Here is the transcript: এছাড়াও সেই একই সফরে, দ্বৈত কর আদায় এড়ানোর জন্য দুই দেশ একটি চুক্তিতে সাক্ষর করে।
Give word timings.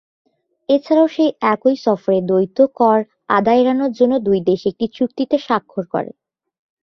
এছাড়াও 0.69 1.07
সেই 1.07 1.31
একই 1.53 1.75
সফরে, 1.85 2.17
দ্বৈত 2.21 2.57
কর 2.79 2.97
আদায় 3.29 3.61
এড়ানোর 3.61 3.91
জন্য 3.91 4.13
দুই 4.27 4.39
দেশ 4.49 4.61
একটি 4.71 4.85
চুক্তিতে 4.97 5.35
সাক্ষর 5.47 5.85
করে। 5.93 6.11